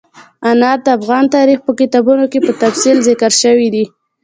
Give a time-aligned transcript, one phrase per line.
[0.49, 3.85] انار د افغان تاریخ په کتابونو کې په تفصیل ذکر شوي دي.